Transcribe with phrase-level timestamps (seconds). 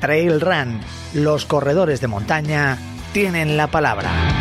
[0.00, 0.80] Trail Run.
[1.14, 2.78] Los corredores de montaña
[3.12, 4.35] tienen la palabra.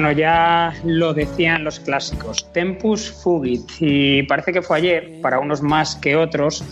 [0.00, 5.60] Bueno, ya lo decían los clásicos, tempus fugit, y parece que fue ayer, para unos
[5.60, 6.64] más que otros,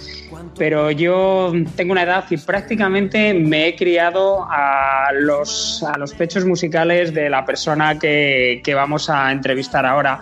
[0.56, 6.46] pero yo tengo una edad y prácticamente me he criado a los, a los pechos
[6.46, 10.20] musicales de la persona que, que vamos a entrevistar ahora.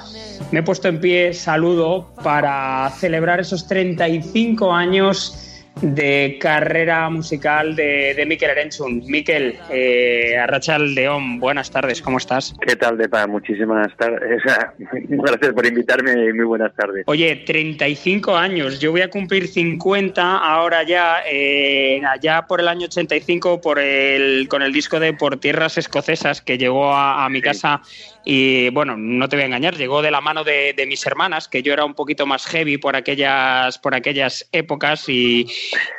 [0.51, 8.15] Me he puesto en pie, saludo, para celebrar esos 35 años de carrera musical de,
[8.15, 9.03] de Miquel Erenchun.
[9.07, 12.55] Miquel, eh, Arrachal León, buenas tardes, ¿cómo estás?
[12.67, 13.27] ¿Qué tal, Depa?
[13.27, 14.43] Muchísimas tardes.
[15.09, 17.05] Gracias por invitarme y muy buenas tardes.
[17.07, 22.87] Oye, 35 años, yo voy a cumplir 50 ahora ya, eh, allá por el año
[22.87, 27.43] 85 por el, con el disco de Por Tierras Escocesas que llegó a, a mi
[27.43, 27.83] casa
[28.29, 31.47] y bueno, no te voy a engañar, llegó de la mano de, de, mis hermanas,
[31.47, 35.47] que yo era un poquito más heavy por aquellas, por aquellas épocas y,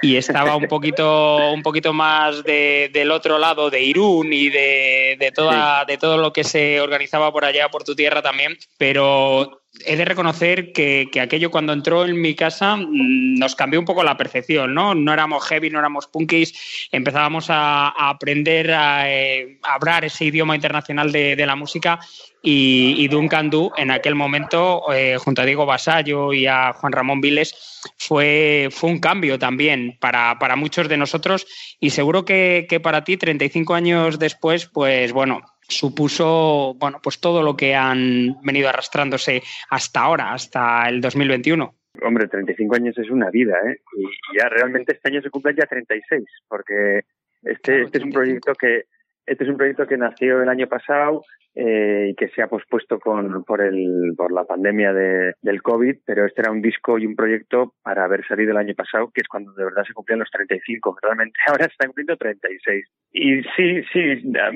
[0.02, 5.18] y estaba un poquito, un poquito más de, del otro lado de Irún y de,
[5.20, 8.58] de, toda, de todo lo que se organizaba por allá, por tu tierra también.
[8.78, 13.80] Pero he de reconocer que, que, aquello cuando entró en mi casa mmm, nos cambió
[13.80, 14.96] un poco la percepción, ¿no?
[14.96, 21.12] No éramos heavy, no éramos punkis, empezábamos a, aprender a, eh, hablar ese idioma internacional
[21.12, 22.00] de, de la música
[22.42, 26.94] y, y, Duncan Du en aquel momento, eh, junto a Diego Basallo y a Juan
[26.94, 27.56] Ramón Viles,
[27.98, 31.46] fue, fue un cambio también para, para muchos de nosotros
[31.80, 37.42] y seguro que, que para ti, 35 años después, pues bueno, supuso bueno, pues todo
[37.44, 41.74] lo que han venido arrastrándose hasta ahora, hasta el 2021.
[42.04, 43.82] Hombre, 35 años es una vida, ¿eh?
[43.98, 47.02] Y ya realmente este año se cumplen ya 36, porque
[47.42, 48.86] este, este es un proyecto que
[49.28, 51.22] este es un proyecto que nació el año pasado
[51.54, 55.98] eh, y que se ha pospuesto con, por, el, por la pandemia de, del COVID,
[56.06, 59.22] pero este era un disco y un proyecto para haber salido el año pasado, que
[59.22, 60.98] es cuando de verdad se cumplían los 35.
[61.02, 62.86] Realmente ahora se están cumpliendo 36.
[63.12, 64.52] Y sí, sí, da,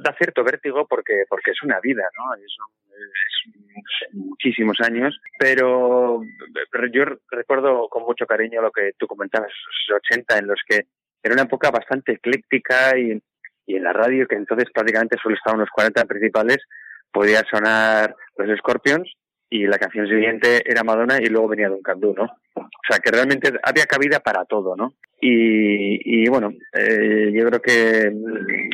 [0.00, 2.34] da, cierto vértigo porque, porque es una vida, ¿no?
[2.34, 2.56] Es,
[2.90, 6.22] es muchísimos años, pero,
[6.92, 9.52] yo recuerdo con mucho cariño lo que tú comentabas,
[9.88, 10.86] los 80, en los que
[11.22, 13.20] era una época bastante ecléctica y
[13.68, 16.56] y en la radio, que entonces prácticamente solo estaban los 40 principales,
[17.12, 19.12] podía sonar los Scorpions
[19.50, 22.24] y la canción siguiente era Madonna y luego venía Duncan Du, ¿no?
[22.54, 24.94] O sea, que realmente había cabida para todo, ¿no?
[25.20, 28.12] Y, y bueno, eh, yo creo que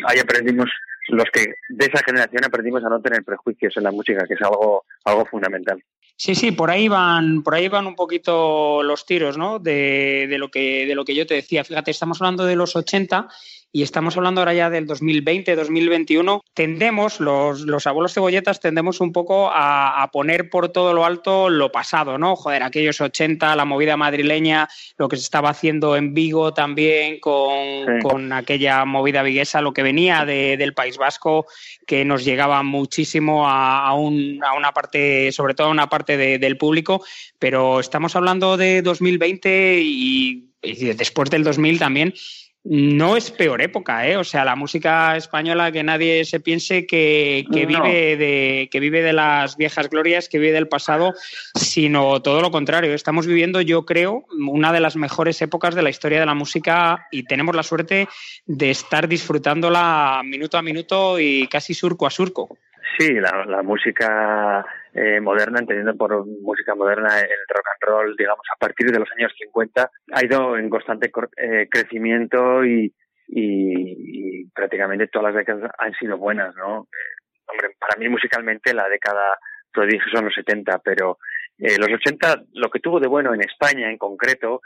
[0.06, 0.71] ahí aprendimos,
[1.09, 4.43] los que de esa generación aprendimos a no tener prejuicios en la música, que es
[4.43, 5.82] algo, algo fundamental.
[6.16, 9.59] Sí, sí, por ahí van, por ahí van un poquito los tiros, ¿no?
[9.59, 11.65] De, de, lo que, de lo que yo te decía.
[11.65, 13.28] Fíjate, estamos hablando de los 80
[13.77, 19.12] y estamos hablando ahora ya del 2020, 2021, tendemos, los, los abuelos cebolletas tendemos un
[19.12, 22.37] poco a, a, poner por todo lo alto lo pasado, ¿no?
[22.37, 27.50] Joder, aquellos 80, la movida madrileña, lo que se estaba haciendo en Vigo también con,
[27.85, 28.00] sí.
[28.00, 31.47] con aquella movida viguesa, lo que venía de, del País Vasco,
[31.85, 36.17] que nos llegaba muchísimo a, a, un, a una parte, sobre todo a una parte
[36.17, 37.05] de, del público,
[37.41, 42.15] pero estamos hablando de 2020 y, y después del 2000 también
[42.64, 44.16] no es peor época, ¿eh?
[44.16, 47.82] O sea, la música española que nadie se piense que, que no.
[47.82, 51.12] vive de que vive de las viejas glorias, que vive del pasado,
[51.55, 52.94] sino todo lo contrario.
[52.94, 57.06] Estamos viviendo, yo creo, una de las mejores épocas de la historia de la música
[57.11, 58.08] y tenemos la suerte
[58.46, 62.56] de estar disfrutándola minuto a minuto y casi surco a surco.
[62.99, 64.64] Sí, la, la música
[64.94, 69.08] eh, moderna, entendiendo por música moderna el rock and roll, digamos, a partir de los
[69.17, 72.94] años 50, ha ido en constante eh, crecimiento y,
[73.29, 76.82] y, prácticamente todas las décadas han sido buenas, ¿no?
[76.82, 77.14] Eh,
[77.46, 79.37] hombre, para mí musicalmente la década
[79.73, 81.19] prodigio son los 70, pero
[81.58, 84.61] eh, los 80 lo que tuvo de bueno en España en concreto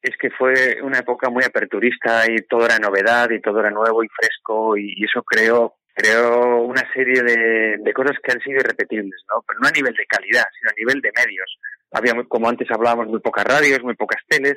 [0.00, 4.02] es que fue una época muy aperturista y todo era novedad y todo era nuevo
[4.02, 9.22] y fresco y, eso creó creó una serie de, de, cosas que han sido irrepetibles,
[9.28, 9.42] ¿no?
[9.46, 11.58] Pero no a nivel de calidad, sino a nivel de medios.
[11.92, 14.56] Había, como antes hablábamos, muy pocas radios, muy pocas teles,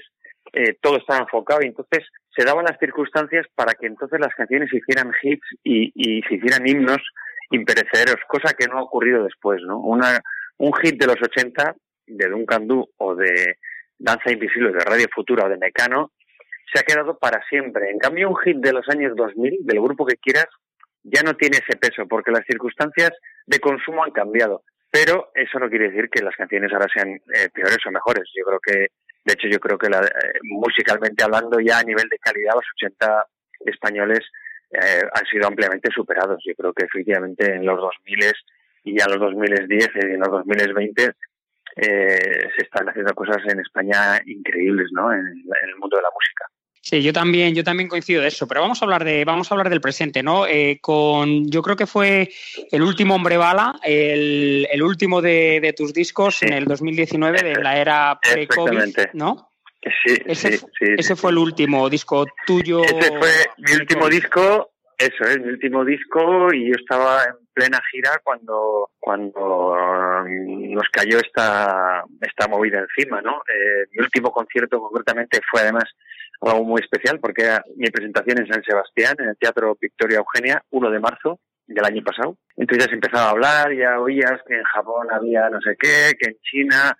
[0.53, 4.69] eh, todo estaba enfocado y entonces se daban las circunstancias para que entonces las canciones
[4.69, 7.01] se hicieran hits y, y se hicieran himnos
[7.51, 9.79] imperecederos, cosa que no ha ocurrido después, ¿no?
[9.79, 10.21] Una,
[10.57, 11.75] un hit de los 80
[12.07, 13.57] de Duncan Du o de
[13.97, 16.11] Danza Invisible de Radio Futura o de Mecano
[16.73, 17.89] se ha quedado para siempre.
[17.91, 20.47] En cambio, un hit de los años 2000, del grupo que quieras,
[21.05, 23.11] ya no tiene ese peso porque las circunstancias
[23.45, 24.63] de consumo han cambiado.
[24.91, 28.23] Pero eso no quiere decir que las canciones ahora sean eh, peores o mejores.
[28.33, 28.87] Yo creo que,
[29.25, 32.65] de hecho, yo creo que la, eh, musicalmente hablando ya a nivel de calidad, los
[32.81, 33.25] 80
[33.65, 34.21] españoles
[34.71, 36.41] eh, han sido ampliamente superados.
[36.45, 38.31] Yo creo que efectivamente en los 2000
[38.85, 41.11] y ya los 2010 y en los 2020
[41.75, 45.11] eh, se están haciendo cosas en España increíbles, ¿no?
[45.11, 46.45] En, el mundo de la música.
[46.87, 49.55] Sí, yo también, yo también coincido de eso, pero vamos a hablar de, vamos a
[49.55, 50.45] hablar del presente, ¿no?
[50.45, 52.29] Eh, con, yo creo que fue
[52.71, 57.79] el último Hombre Bala, el, el último de, tus discos en el 2019 de la
[57.79, 59.49] era pre-COVID, ¿no?
[59.81, 60.65] Sí, ese, sí,
[60.95, 62.83] ese fue el último disco tuyo.
[62.83, 67.81] Ese fue mi último disco, eso es, mi último disco y yo estaba en plena
[67.91, 73.37] gira cuando cuando um, nos cayó esta esta movida encima, ¿no?
[73.47, 75.85] Eh, mi último concierto concretamente fue además
[76.49, 80.63] algo muy especial porque era mi presentación en San Sebastián, en el Teatro Victoria Eugenia,
[80.71, 82.37] 1 de marzo del año pasado.
[82.57, 86.13] Entonces ya se empezaba a hablar, ya oías que en Japón había no sé qué,
[86.19, 86.97] que en China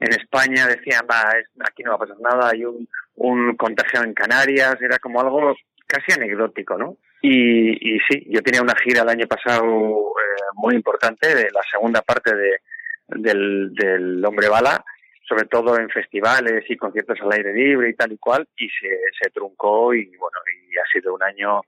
[0.00, 1.32] en España decían, va,
[1.64, 5.54] aquí no va a pasar nada, hay un, un contagio en Canarias, era como algo
[5.86, 6.96] casi anecdótico, ¿no?
[7.20, 12.00] Y, sí, yo tenía una gira el año pasado eh, muy importante, de la segunda
[12.02, 12.60] parte de,
[13.08, 14.84] del, del Hombre Bala,
[15.28, 18.88] sobre todo en festivales y conciertos al aire libre y tal y cual, y se,
[19.20, 20.38] se truncó y bueno,
[20.70, 21.60] y ha sido un año,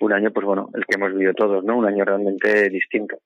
[0.00, 1.76] un año pues bueno, el que hemos vivido todos, ¿no?
[1.76, 3.16] Un año realmente distinto.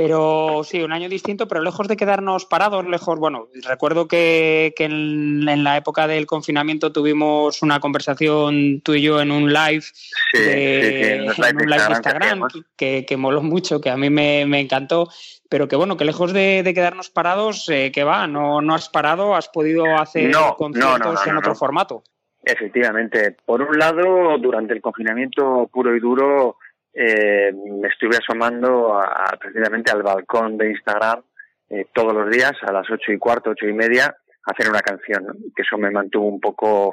[0.00, 4.84] Pero sí, un año distinto, pero lejos de quedarnos parados, lejos, bueno, recuerdo que, que
[4.84, 9.84] en, la época del confinamiento tuvimos una conversación tú y yo en un live,
[10.32, 12.48] en, un live de Instagram,
[12.78, 15.10] que, que, moló mucho, que a mí me, me encantó,
[15.50, 18.88] pero que bueno, que lejos de, de quedarnos parados, eh, que va, no, no has
[18.88, 22.02] parado, has podido hacer conciertos en otro formato.
[22.42, 26.56] Efectivamente, por un lado, durante el confinamiento puro y duro,
[26.92, 31.22] eh, me estuve asomando a, precisamente al balcón de Instagram
[31.68, 34.80] eh, todos los días a las ocho y cuarto, ocho y media, a hacer una
[34.80, 36.92] canción, que eso me mantuvo un poco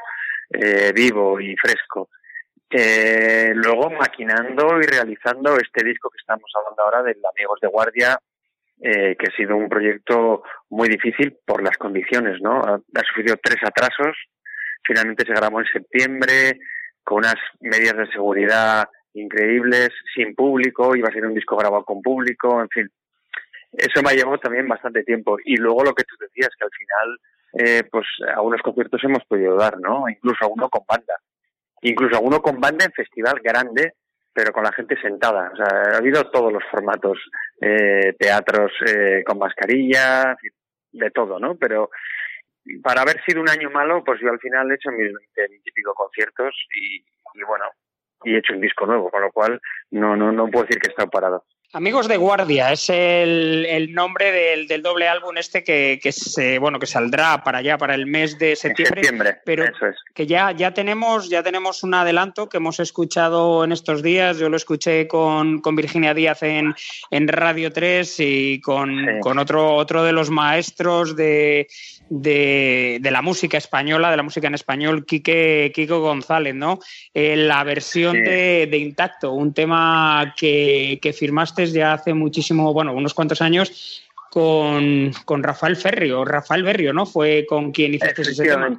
[0.49, 2.09] eh, vivo y fresco.
[2.69, 8.19] Eh, luego maquinando y realizando este disco que estamos hablando ahora del Amigos de Guardia,
[8.79, 12.61] eh, que ha sido un proyecto muy difícil por las condiciones, ¿no?
[12.61, 14.15] Ha, ha sufrido tres atrasos,
[14.85, 16.59] finalmente se grabó en septiembre,
[17.03, 22.01] con unas medidas de seguridad increíbles, sin público, iba a ser un disco grabado con
[22.01, 22.89] público, en fin.
[23.71, 25.37] Eso me ha llevado también bastante tiempo.
[25.43, 27.19] Y luego lo que tú decías, que al final,
[27.53, 30.07] eh, pues algunos conciertos hemos podido dar, ¿no?
[30.09, 31.15] Incluso alguno con banda.
[31.81, 33.93] Incluso alguno con banda en festival grande,
[34.33, 35.51] pero con la gente sentada.
[35.53, 37.17] O sea, ha habido todos los formatos,
[37.61, 40.35] eh, teatros eh, con mascarilla,
[40.91, 41.55] de todo, ¿no?
[41.55, 41.89] Pero
[42.83, 45.71] para haber sido un año malo, pues yo al final he hecho mis 20 y
[45.71, 47.65] pico conciertos y, y bueno,
[48.23, 49.59] y he hecho un disco nuevo, con lo cual
[49.91, 51.43] no, no, no puedo decir que estado parado.
[51.73, 56.59] Amigos de Guardia es el, el nombre del, del, doble álbum este que, que, se,
[56.59, 59.01] bueno, que saldrá para allá, para el mes de septiembre.
[59.03, 59.97] septiembre pero eso es.
[60.13, 64.39] que ya, ya, tenemos, ya tenemos un adelanto que hemos escuchado en estos días.
[64.39, 66.73] Yo lo escuché con, con Virginia Díaz en,
[67.11, 69.19] en, Radio 3 y con, sí.
[69.19, 71.67] con otro, otro de los maestros de,
[72.09, 76.79] de, de, la música española, de la música en español, Quique, Kiko González, ¿no?
[77.13, 78.21] Eh, la versión sí.
[78.21, 84.03] de, de, Intacto, un tema que, que firmaste ya hace muchísimo, bueno, unos cuantos años,
[84.29, 87.05] con, con Rafael Ferrio, Rafael Berrio, ¿no?
[87.05, 88.75] Fue con quien hiciste ese tema.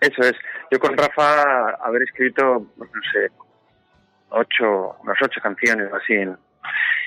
[0.00, 0.34] Eso es.
[0.70, 3.30] Yo con Rafa haber escrito, no sé,
[4.30, 6.14] ocho, unas ocho canciones así.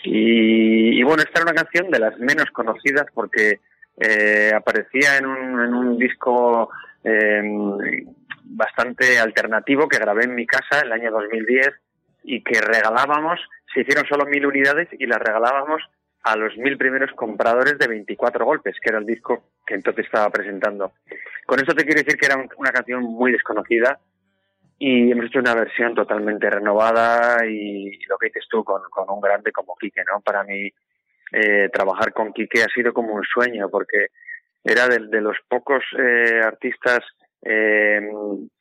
[0.03, 3.61] Y, bueno, esta era una canción de las menos conocidas porque
[3.97, 6.69] eh, aparecía en un, en un disco
[7.03, 7.41] eh,
[8.43, 11.69] bastante alternativo que grabé en mi casa el año 2010
[12.23, 13.39] y que regalábamos
[13.73, 15.81] se hicieron solo mil unidades y las regalábamos
[16.23, 20.29] a los mil primeros compradores de 24 golpes, que era el disco que entonces estaba
[20.29, 20.93] presentando.
[21.45, 23.99] Con esto te quiero decir que era una canción muy desconocida
[24.79, 29.51] y hemos hecho una versión totalmente renovada y lo que dices tú con, un grande
[29.51, 30.21] como Quique, ¿no?
[30.21, 30.69] Para mí
[31.31, 34.07] eh, trabajar con Quique ha sido como un sueño porque
[34.63, 36.99] era de, de los pocos eh, artistas
[37.41, 38.01] eh,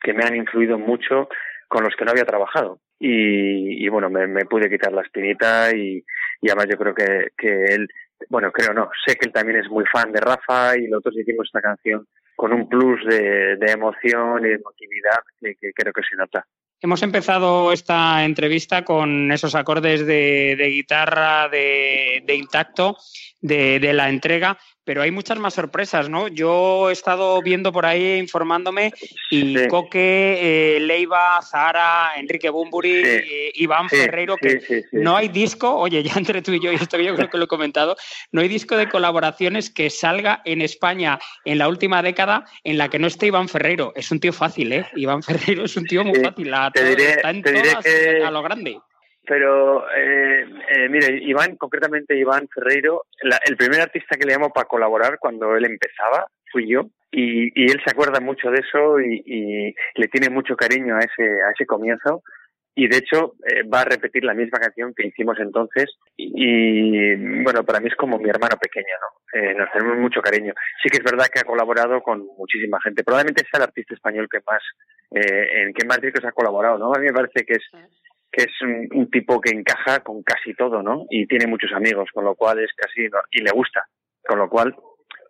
[0.00, 1.28] que me han influido mucho
[1.68, 2.80] con los que no había trabajado.
[3.04, 6.04] Y, bueno, me, pude quitar la espinita y,
[6.44, 7.88] además yo creo que, que él,
[8.28, 11.46] bueno, creo no, sé que él también es muy fan de Rafa y nosotros hicimos
[11.46, 12.06] esta canción
[12.36, 16.46] con un plus de, emoción y de emotividad que creo que se nota.
[16.84, 22.96] Hemos empezado esta entrevista con esos acordes de, guitarra de, intacto
[23.40, 26.28] de, la entrega, pero hay muchas más sorpresas, ¿no?
[26.28, 28.92] Yo he estado viendo por ahí, informándome,
[29.30, 36.02] y Coque, eh, Leiva, Zara, Enrique Bumburi, eh, Iván Ferreiro, que no hay disco, oye,
[36.02, 37.96] ya entre tú y yo, y esto yo creo que lo he comentado,
[38.32, 42.88] no hay disco de colaboraciones que salga en España en la última década en la
[42.88, 43.92] que no esté Iván Ferreiro.
[43.94, 44.86] Es un tío fácil, ¿eh?
[44.96, 46.50] Iván Ferreiro es un tío muy fácil.
[46.50, 47.16] La te diré,
[47.82, 48.78] que a lo grande.
[49.24, 53.04] Pero, eh, eh, mire, Iván, concretamente Iván Ferreiro,
[53.46, 56.86] el primer artista que le llamó para colaborar cuando él empezaba fui yo.
[57.10, 61.00] Y, y él se acuerda mucho de eso y, y, le tiene mucho cariño a
[61.00, 62.22] ese, a ese comienzo.
[62.74, 65.90] Y de hecho eh, va a repetir la misma canción que hicimos entonces.
[66.16, 69.40] Y, bueno, para mí es como mi hermano pequeño, ¿no?
[69.40, 70.54] Eh, nos tenemos mucho cariño.
[70.82, 73.04] Sí que es verdad que ha colaborado con muchísima gente.
[73.04, 74.62] Probablemente sea el artista español que más
[75.10, 76.94] eh, en que más discos ha colaborado, ¿no?
[76.94, 77.64] A mí me parece que es
[78.32, 81.04] que es un, tipo que encaja con casi todo, ¿no?
[81.10, 83.84] Y tiene muchos amigos, con lo cual es casi y le gusta,
[84.26, 84.74] con lo cual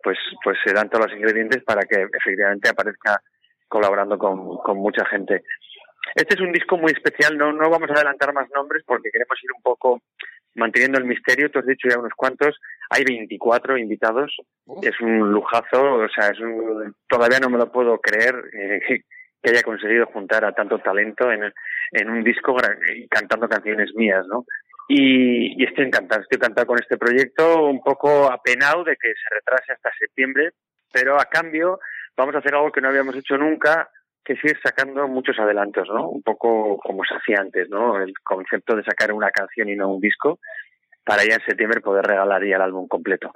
[0.01, 3.21] pues pues se dan todos los ingredientes para que efectivamente aparezca
[3.67, 5.43] colaborando con, con mucha gente.
[6.15, 9.37] Este es un disco muy especial, no no vamos a adelantar más nombres porque queremos
[9.43, 10.01] ir un poco
[10.55, 14.35] manteniendo el misterio, tú has dicho ya unos cuantos, hay 24 invitados,
[14.81, 19.03] es un lujazo, o sea, es un, todavía no me lo puedo creer eh,
[19.43, 21.51] que haya conseguido juntar a tanto talento en,
[21.91, 22.55] en un disco
[23.09, 24.45] cantando canciones mías, ¿no?
[24.87, 29.35] Y, y, estoy encantado, estoy encantado con este proyecto, un poco apenado de que se
[29.35, 30.51] retrase hasta septiembre,
[30.91, 31.79] pero a cambio
[32.15, 33.89] vamos a hacer algo que no habíamos hecho nunca,
[34.23, 36.07] que es ir sacando muchos adelantos, ¿no?
[36.09, 38.01] Un poco como se hacía antes, ¿no?
[38.01, 40.39] El concepto de sacar una canción y no un disco,
[41.03, 43.31] para ya en septiembre poder regalar ya el álbum completo,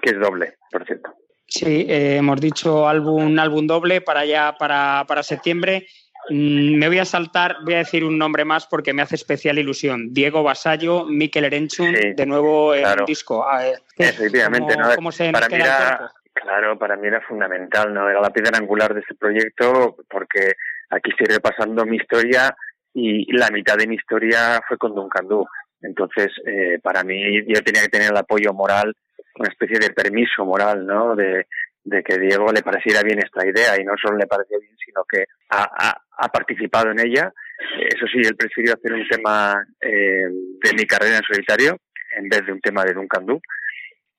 [0.00, 1.14] que es doble, por cierto.
[1.46, 5.86] Sí, eh, hemos dicho álbum, álbum doble para ya para, para septiembre.
[6.30, 9.58] Mm, me voy a saltar, voy a decir un nombre más porque me hace especial
[9.58, 10.12] ilusión.
[10.12, 13.44] Diego Basallo, Mikel Erenchun, de nuevo en disco.
[13.46, 15.12] Ah, eh, Efectivamente, ¿no?
[15.12, 18.08] se para mí era, claro, para mí era fundamental, ¿no?
[18.08, 20.52] Era la piedra angular de este proyecto porque
[20.90, 22.54] aquí estoy repasando mi historia
[22.94, 25.44] y la mitad de mi historia fue con Duncan Du.
[25.80, 28.94] Entonces, eh, para mí yo tenía que tener el apoyo moral
[29.38, 31.14] una especie de permiso moral, ¿no?
[31.14, 31.46] De,
[31.84, 35.02] de que Diego le pareciera bien esta idea y no solo le pareció bien, sino
[35.10, 37.32] que ha, ha, participado en ella.
[37.78, 41.76] Eso sí, él prefirió hacer un tema eh, de mi carrera en solitario
[42.16, 43.40] en vez de un tema de Duncan Du.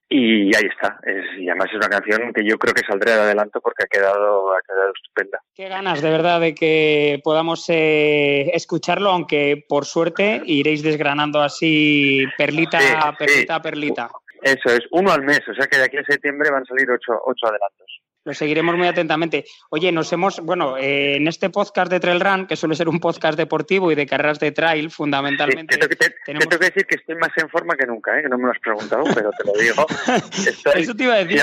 [0.10, 1.00] Y ahí está.
[1.04, 3.88] Es, y además es una canción que yo creo que saldré de adelanto porque ha
[3.88, 5.40] quedado, ha quedado estupenda.
[5.56, 12.26] Qué ganas de verdad de que podamos eh, escucharlo, aunque por suerte iréis desgranando así
[12.38, 14.10] perlita a perlita a perlita.
[14.44, 16.90] Eso es, uno al mes, o sea que de aquí a septiembre van a salir
[16.92, 18.02] ocho, ocho adelantos.
[18.26, 19.44] Lo seguiremos muy atentamente.
[19.70, 23.00] Oye, nos hemos, bueno, eh, en este podcast de Trail Run, que suele ser un
[23.00, 25.78] podcast deportivo y de carreras de trail, fundamentalmente.
[25.78, 28.24] te, tengo que decir que estoy más en forma que nunca, ¿eh?
[28.24, 29.86] que no me lo has preguntado, pero te lo digo.
[30.76, 31.42] Eso te iba a decir.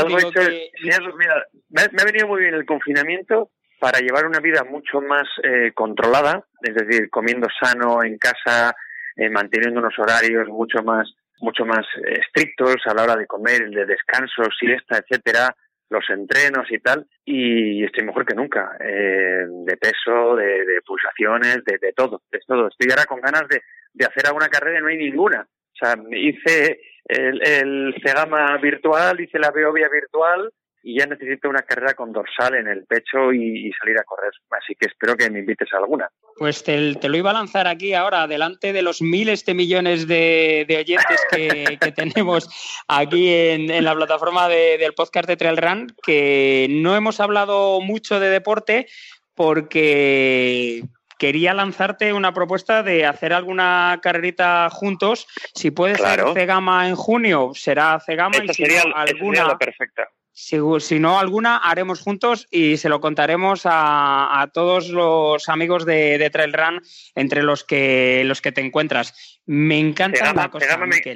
[1.18, 5.72] mira, me, ha venido muy bien el confinamiento para llevar una vida mucho más eh,
[5.74, 8.74] controlada, es decir, comiendo sano en casa,
[9.16, 13.86] eh, manteniendo unos horarios mucho más mucho más estrictos a la hora de comer, de
[13.86, 15.54] descanso, siesta, etcétera,
[15.90, 21.78] los entrenos y tal, y estoy mejor que nunca, eh, de peso, de, pulsaciones, de,
[21.78, 22.68] de, todo, de todo.
[22.68, 23.60] Estoy ahora con ganas de,
[23.92, 25.40] de hacer alguna carrera y no hay ninguna.
[25.42, 31.62] O sea, hice el, el Cegama virtual, hice la Beovia virtual, y ya necesito una
[31.62, 34.32] carrera con dorsal en el pecho y, salir a correr.
[34.50, 36.08] Así que espero que me invites a alguna.
[36.36, 40.64] Pues te, lo iba a lanzar aquí ahora, delante de los miles de millones de,
[40.68, 42.48] oyentes que, tenemos
[42.88, 48.30] aquí en, la plataforma del podcast de Trail Run, que no hemos hablado mucho de
[48.30, 48.86] deporte
[49.34, 50.82] porque
[51.18, 55.26] quería lanzarte una propuesta de hacer alguna carrerita juntos.
[55.54, 59.58] Si puede ser Cegama en junio, será Cegama y si sería, alguna.
[59.58, 65.48] perfecta Si, si, no alguna, haremos juntos y se lo contaremos a, a todos los
[65.48, 66.80] amigos de, de, Trail Run
[67.14, 69.40] entre los que los que te encuentras.
[69.46, 71.12] Me encanta Cegama, una cosa, Cegama me, me,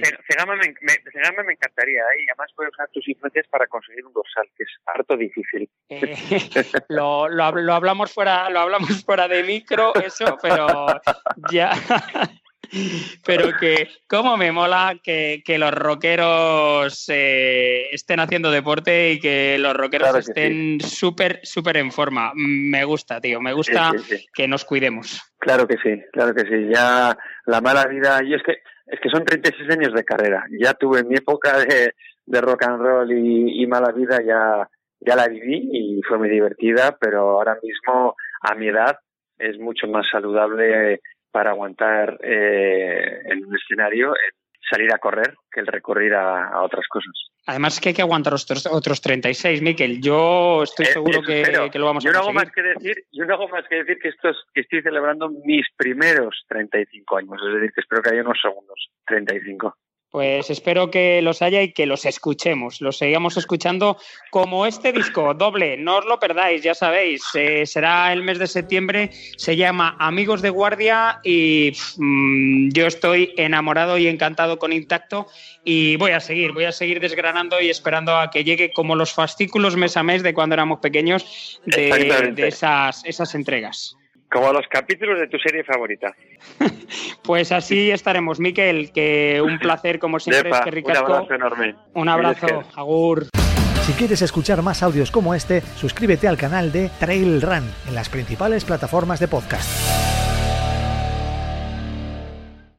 [0.80, 2.22] me, Cegama me encantaría, ¿eh?
[2.26, 5.68] y además puedo usar tus influencias para conseguir un dorsal, que es harto difícil.
[5.88, 6.16] Eh,
[6.88, 10.86] lo, lo, lo, hablamos fuera, lo hablamos fuera de micro, eso, pero
[11.50, 11.72] ya.
[13.24, 19.56] Pero que, cómo me mola que, que los rockeros eh, estén haciendo deporte y que
[19.58, 22.32] los rockeros Claro que estén súper, súper en forma.
[22.34, 24.26] Me gusta, tío, me gusta Sí, sí, sí.
[24.34, 25.22] que nos cuidemos.
[25.38, 26.68] Claro que sí, claro que sí.
[26.72, 27.16] Ya
[27.46, 30.44] la mala vida, y es que es que son 36 años de carrera.
[30.60, 31.94] Ya tuve mi época de,
[32.26, 34.68] de rock and roll y, y mala vida, ya,
[35.00, 38.98] ya la viví y fue muy divertida, pero ahora mismo, a mi edad,
[39.38, 41.00] es mucho más saludable
[41.34, 44.34] para aguantar eh, en un escenario el
[44.70, 47.12] salir a correr que el recurrir a, a otras cosas.
[47.46, 50.00] Además que hay que aguantar otros, otros 36, Miquel.
[50.00, 53.04] Yo estoy Eh, seguro eso que, lo vamos yo a no hago más que decir,
[53.10, 57.42] yo no hago más que decir que estos, que estoy celebrando mis primeros 35 años,
[57.44, 59.76] es decir, que espero que haya unos segundos 35.
[60.14, 63.98] Pues espero que los haya y que los escuchemos, los sigamos escuchando
[64.30, 68.46] como este disco doble, no os lo perdáis, ya sabéis, eh, será el mes de
[68.46, 74.72] septiembre, se llama Amigos de Guardia y pff, mm, yo estoy enamorado y encantado con
[74.72, 75.26] Intacto
[75.64, 79.12] y voy a seguir, voy a seguir desgranando y esperando a que llegue como los
[79.12, 83.96] fascículos mes a mes de cuando éramos pequeños de, de esas, esas entregas.
[84.34, 86.14] Como los capítulos de tu serie favorita.
[87.22, 91.74] Pues así estaremos, Miquel, que un placer como siempre, Depa, es que un abrazo enorme.
[91.94, 93.28] Un abrazo, Agur.
[93.86, 98.10] Si quieres escuchar más audios como este, suscríbete al canal de Trail Run en las
[98.10, 100.03] principales plataformas de podcast.